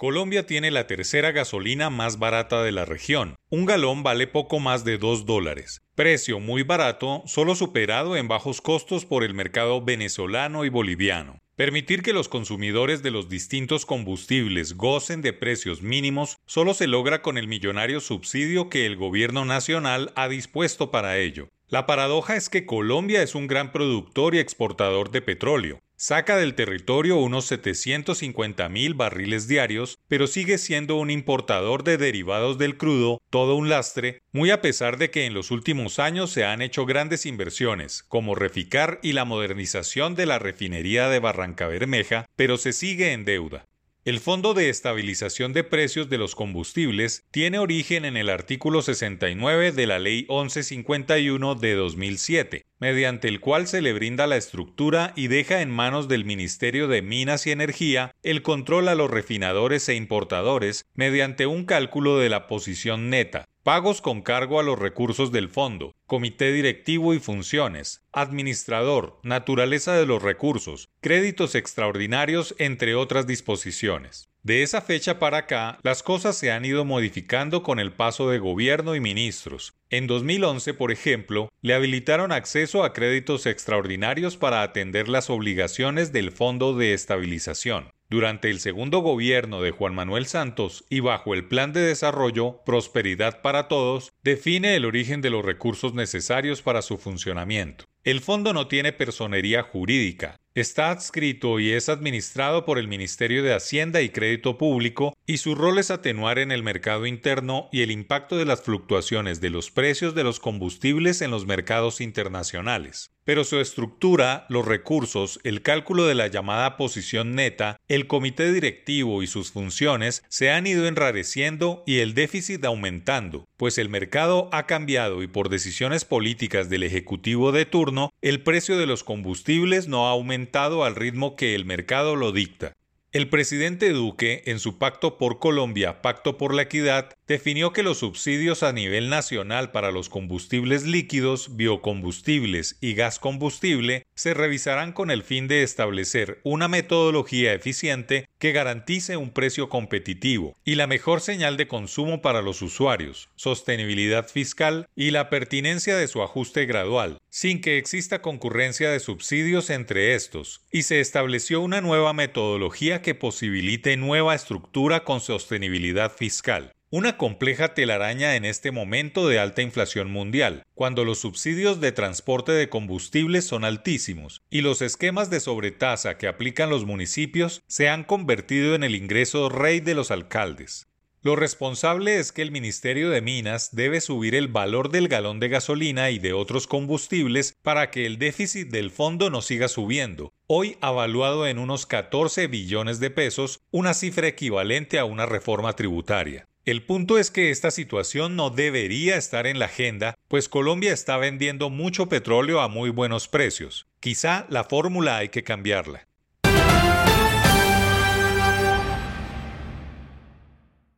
Colombia 0.00 0.46
tiene 0.46 0.70
la 0.70 0.86
tercera 0.86 1.30
gasolina 1.30 1.90
más 1.90 2.18
barata 2.18 2.62
de 2.62 2.72
la 2.72 2.86
región. 2.86 3.36
Un 3.50 3.66
galón 3.66 4.02
vale 4.02 4.26
poco 4.26 4.58
más 4.58 4.82
de 4.82 4.96
2 4.96 5.26
dólares. 5.26 5.82
Precio 5.94 6.40
muy 6.40 6.62
barato, 6.62 7.22
solo 7.26 7.54
superado 7.54 8.16
en 8.16 8.26
bajos 8.26 8.62
costos 8.62 9.04
por 9.04 9.24
el 9.24 9.34
mercado 9.34 9.84
venezolano 9.84 10.64
y 10.64 10.70
boliviano. 10.70 11.38
Permitir 11.54 12.02
que 12.02 12.14
los 12.14 12.30
consumidores 12.30 13.02
de 13.02 13.10
los 13.10 13.28
distintos 13.28 13.84
combustibles 13.84 14.74
gocen 14.74 15.20
de 15.20 15.34
precios 15.34 15.82
mínimos 15.82 16.38
solo 16.46 16.72
se 16.72 16.86
logra 16.86 17.20
con 17.20 17.36
el 17.36 17.46
millonario 17.46 18.00
subsidio 18.00 18.70
que 18.70 18.86
el 18.86 18.96
gobierno 18.96 19.44
nacional 19.44 20.14
ha 20.16 20.28
dispuesto 20.28 20.90
para 20.90 21.18
ello. 21.18 21.50
La 21.68 21.84
paradoja 21.84 22.36
es 22.36 22.48
que 22.48 22.64
Colombia 22.64 23.22
es 23.22 23.34
un 23.34 23.46
gran 23.46 23.70
productor 23.70 24.34
y 24.34 24.38
exportador 24.38 25.10
de 25.10 25.20
petróleo, 25.20 25.78
Saca 26.02 26.38
del 26.38 26.54
territorio 26.54 27.18
unos 27.18 27.44
750 27.44 28.70
mil 28.70 28.94
barriles 28.94 29.48
diarios, 29.48 29.98
pero 30.08 30.26
sigue 30.26 30.56
siendo 30.56 30.96
un 30.96 31.10
importador 31.10 31.84
de 31.84 31.98
derivados 31.98 32.56
del 32.56 32.78
crudo, 32.78 33.20
todo 33.28 33.54
un 33.54 33.68
lastre, 33.68 34.22
muy 34.32 34.50
a 34.50 34.62
pesar 34.62 34.96
de 34.96 35.10
que 35.10 35.26
en 35.26 35.34
los 35.34 35.50
últimos 35.50 35.98
años 35.98 36.30
se 36.30 36.46
han 36.46 36.62
hecho 36.62 36.86
grandes 36.86 37.26
inversiones, 37.26 38.02
como 38.02 38.34
Reficar 38.34 38.98
y 39.02 39.12
la 39.12 39.26
modernización 39.26 40.14
de 40.14 40.24
la 40.24 40.38
refinería 40.38 41.10
de 41.10 41.18
Barranca 41.18 41.66
Bermeja, 41.66 42.24
pero 42.34 42.56
se 42.56 42.72
sigue 42.72 43.12
en 43.12 43.26
deuda. 43.26 43.66
El 44.06 44.18
Fondo 44.18 44.54
de 44.54 44.70
Estabilización 44.70 45.52
de 45.52 45.62
Precios 45.62 46.08
de 46.08 46.16
los 46.16 46.34
Combustibles 46.34 47.26
tiene 47.30 47.58
origen 47.58 48.06
en 48.06 48.16
el 48.16 48.30
artículo 48.30 48.80
69 48.80 49.72
de 49.72 49.86
la 49.86 49.98
Ley 49.98 50.24
1151 50.30 51.54
de 51.56 51.74
2007, 51.74 52.64
mediante 52.78 53.28
el 53.28 53.40
cual 53.40 53.66
se 53.66 53.82
le 53.82 53.92
brinda 53.92 54.26
la 54.26 54.38
estructura 54.38 55.12
y 55.16 55.28
deja 55.28 55.60
en 55.60 55.68
manos 55.68 56.08
del 56.08 56.24
Ministerio 56.24 56.88
de 56.88 57.02
Minas 57.02 57.46
y 57.46 57.50
Energía 57.50 58.14
el 58.22 58.40
control 58.40 58.88
a 58.88 58.94
los 58.94 59.10
refinadores 59.10 59.86
e 59.90 59.94
importadores 59.96 60.86
mediante 60.94 61.44
un 61.44 61.66
cálculo 61.66 62.18
de 62.18 62.30
la 62.30 62.46
posición 62.46 63.10
neta, 63.10 63.49
Pagos 63.62 64.00
con 64.00 64.22
cargo 64.22 64.58
a 64.58 64.62
los 64.62 64.78
recursos 64.78 65.32
del 65.32 65.50
fondo, 65.50 65.94
comité 66.06 66.50
directivo 66.50 67.12
y 67.12 67.18
funciones, 67.18 68.02
administrador, 68.10 69.20
naturaleza 69.22 69.92
de 69.92 70.06
los 70.06 70.22
recursos, 70.22 70.88
créditos 71.02 71.54
extraordinarios, 71.54 72.54
entre 72.58 72.94
otras 72.94 73.26
disposiciones. 73.26 74.30
De 74.42 74.62
esa 74.62 74.80
fecha 74.80 75.18
para 75.18 75.36
acá, 75.36 75.78
las 75.82 76.02
cosas 76.02 76.38
se 76.38 76.50
han 76.50 76.64
ido 76.64 76.86
modificando 76.86 77.62
con 77.62 77.78
el 77.78 77.92
paso 77.92 78.30
de 78.30 78.38
gobierno 78.38 78.94
y 78.94 79.00
ministros. 79.00 79.74
En 79.90 80.06
2011, 80.06 80.72
por 80.72 80.90
ejemplo, 80.90 81.50
le 81.60 81.74
habilitaron 81.74 82.32
acceso 82.32 82.82
a 82.82 82.94
créditos 82.94 83.44
extraordinarios 83.44 84.38
para 84.38 84.62
atender 84.62 85.10
las 85.10 85.28
obligaciones 85.28 86.12
del 86.12 86.32
Fondo 86.32 86.74
de 86.74 86.94
Estabilización. 86.94 87.90
Durante 88.10 88.50
el 88.50 88.58
segundo 88.58 88.98
gobierno 88.98 89.62
de 89.62 89.70
Juan 89.70 89.94
Manuel 89.94 90.26
Santos 90.26 90.84
y 90.90 90.98
bajo 90.98 91.32
el 91.32 91.44
Plan 91.44 91.72
de 91.72 91.80
Desarrollo 91.80 92.60
Prosperidad 92.66 93.40
para 93.40 93.68
Todos, 93.68 94.10
define 94.24 94.74
el 94.74 94.84
origen 94.84 95.20
de 95.20 95.30
los 95.30 95.44
recursos 95.44 95.94
necesarios 95.94 96.60
para 96.60 96.82
su 96.82 96.98
funcionamiento. 96.98 97.84
El 98.02 98.20
fondo 98.20 98.52
no 98.52 98.66
tiene 98.66 98.92
personería 98.92 99.62
jurídica, 99.62 100.40
Está 100.56 100.90
adscrito 100.90 101.60
y 101.60 101.70
es 101.70 101.88
administrado 101.88 102.64
por 102.64 102.78
el 102.78 102.88
Ministerio 102.88 103.44
de 103.44 103.54
Hacienda 103.54 104.02
y 104.02 104.08
Crédito 104.08 104.58
Público 104.58 105.16
y 105.30 105.36
su 105.36 105.54
rol 105.54 105.78
es 105.78 105.92
atenuar 105.92 106.40
en 106.40 106.50
el 106.50 106.64
mercado 106.64 107.06
interno 107.06 107.68
y 107.70 107.82
el 107.82 107.92
impacto 107.92 108.36
de 108.36 108.44
las 108.44 108.62
fluctuaciones 108.62 109.40
de 109.40 109.48
los 109.48 109.70
precios 109.70 110.16
de 110.16 110.24
los 110.24 110.40
combustibles 110.40 111.22
en 111.22 111.30
los 111.30 111.46
mercados 111.46 112.00
internacionales. 112.00 113.12
Pero 113.22 113.44
su 113.44 113.60
estructura, 113.60 114.44
los 114.48 114.66
recursos, 114.66 115.38
el 115.44 115.62
cálculo 115.62 116.06
de 116.06 116.16
la 116.16 116.26
llamada 116.26 116.76
posición 116.76 117.36
neta, 117.36 117.76
el 117.86 118.08
comité 118.08 118.52
directivo 118.52 119.22
y 119.22 119.28
sus 119.28 119.52
funciones 119.52 120.24
se 120.28 120.50
han 120.50 120.66
ido 120.66 120.88
enrareciendo 120.88 121.84
y 121.86 121.98
el 121.98 122.14
déficit 122.14 122.64
aumentando, 122.64 123.46
pues 123.56 123.78
el 123.78 123.88
mercado 123.88 124.48
ha 124.50 124.66
cambiado 124.66 125.22
y 125.22 125.28
por 125.28 125.48
decisiones 125.48 126.04
políticas 126.04 126.68
del 126.68 126.82
Ejecutivo 126.82 127.52
de 127.52 127.66
turno, 127.66 128.10
el 128.20 128.42
precio 128.42 128.78
de 128.78 128.86
los 128.86 129.04
combustibles 129.04 129.86
no 129.86 130.08
ha 130.08 130.10
aumentado 130.10 130.82
al 130.82 130.96
ritmo 130.96 131.36
que 131.36 131.54
el 131.54 131.64
mercado 131.64 132.16
lo 132.16 132.32
dicta. 132.32 132.72
El 133.12 133.28
presidente 133.28 133.90
Duque, 133.90 134.44
en 134.46 134.60
su 134.60 134.78
Pacto 134.78 135.18
por 135.18 135.40
Colombia, 135.40 136.00
Pacto 136.00 136.38
por 136.38 136.54
la 136.54 136.62
Equidad, 136.62 137.16
definió 137.30 137.72
que 137.72 137.84
los 137.84 137.98
subsidios 137.98 138.64
a 138.64 138.72
nivel 138.72 139.08
nacional 139.08 139.70
para 139.70 139.92
los 139.92 140.08
combustibles 140.08 140.84
líquidos, 140.84 141.54
biocombustibles 141.54 142.76
y 142.80 142.94
gas 142.94 143.20
combustible 143.20 144.04
se 144.16 144.34
revisarán 144.34 144.92
con 144.92 145.12
el 145.12 145.22
fin 145.22 145.46
de 145.46 145.62
establecer 145.62 146.40
una 146.42 146.66
metodología 146.66 147.54
eficiente 147.54 148.28
que 148.40 148.50
garantice 148.50 149.16
un 149.16 149.30
precio 149.30 149.68
competitivo 149.68 150.56
y 150.64 150.74
la 150.74 150.88
mejor 150.88 151.20
señal 151.20 151.56
de 151.56 151.68
consumo 151.68 152.20
para 152.20 152.42
los 152.42 152.62
usuarios, 152.62 153.28
sostenibilidad 153.36 154.26
fiscal 154.26 154.88
y 154.96 155.12
la 155.12 155.30
pertinencia 155.30 155.96
de 155.96 156.08
su 156.08 156.24
ajuste 156.24 156.66
gradual, 156.66 157.18
sin 157.28 157.60
que 157.60 157.78
exista 157.78 158.22
concurrencia 158.22 158.90
de 158.90 158.98
subsidios 158.98 159.70
entre 159.70 160.16
estos, 160.16 160.62
y 160.72 160.82
se 160.82 160.98
estableció 160.98 161.60
una 161.60 161.80
nueva 161.80 162.12
metodología 162.12 163.02
que 163.02 163.14
posibilite 163.14 163.96
nueva 163.96 164.34
estructura 164.34 165.04
con 165.04 165.20
sostenibilidad 165.20 166.10
fiscal. 166.10 166.72
Una 166.92 167.16
compleja 167.16 167.72
telaraña 167.72 168.34
en 168.34 168.44
este 168.44 168.72
momento 168.72 169.28
de 169.28 169.38
alta 169.38 169.62
inflación 169.62 170.10
mundial, 170.10 170.64
cuando 170.74 171.04
los 171.04 171.20
subsidios 171.20 171.80
de 171.80 171.92
transporte 171.92 172.50
de 172.50 172.68
combustibles 172.68 173.46
son 173.46 173.64
altísimos 173.64 174.42
y 174.50 174.62
los 174.62 174.82
esquemas 174.82 175.30
de 175.30 175.38
sobretasa 175.38 176.18
que 176.18 176.26
aplican 176.26 176.68
los 176.68 176.86
municipios 176.86 177.62
se 177.68 177.88
han 177.88 178.02
convertido 178.02 178.74
en 178.74 178.82
el 178.82 178.96
ingreso 178.96 179.48
rey 179.48 179.78
de 179.78 179.94
los 179.94 180.10
alcaldes. 180.10 180.88
Lo 181.22 181.36
responsable 181.36 182.18
es 182.18 182.32
que 182.32 182.42
el 182.42 182.50
Ministerio 182.50 183.08
de 183.08 183.20
Minas 183.20 183.68
debe 183.70 184.00
subir 184.00 184.34
el 184.34 184.48
valor 184.48 184.90
del 184.90 185.06
galón 185.06 185.38
de 185.38 185.48
gasolina 185.48 186.10
y 186.10 186.18
de 186.18 186.32
otros 186.32 186.66
combustibles 186.66 187.56
para 187.62 187.92
que 187.92 188.04
el 188.04 188.18
déficit 188.18 188.68
del 188.68 188.90
fondo 188.90 189.30
no 189.30 189.42
siga 189.42 189.68
subiendo, 189.68 190.32
hoy 190.48 190.76
avaluado 190.80 191.46
en 191.46 191.60
unos 191.60 191.86
14 191.86 192.48
billones 192.48 192.98
de 192.98 193.10
pesos, 193.10 193.60
una 193.70 193.94
cifra 193.94 194.26
equivalente 194.26 194.98
a 194.98 195.04
una 195.04 195.24
reforma 195.24 195.76
tributaria. 195.76 196.49
El 196.66 196.82
punto 196.82 197.16
es 197.16 197.30
que 197.30 197.50
esta 197.50 197.70
situación 197.70 198.36
no 198.36 198.50
debería 198.50 199.16
estar 199.16 199.46
en 199.46 199.58
la 199.58 199.64
agenda, 199.64 200.14
pues 200.28 200.50
Colombia 200.50 200.92
está 200.92 201.16
vendiendo 201.16 201.70
mucho 201.70 202.10
petróleo 202.10 202.60
a 202.60 202.68
muy 202.68 202.90
buenos 202.90 203.28
precios. 203.28 203.86
Quizá 203.98 204.46
la 204.50 204.64
fórmula 204.64 205.16
hay 205.16 205.30
que 205.30 205.42
cambiarla. 205.42 206.09